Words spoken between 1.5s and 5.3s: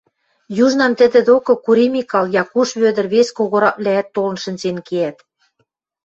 Кури Микал, Якуш Вӧдӹр, вес «когораквлӓӓт» толын шӹнзен кеӓт.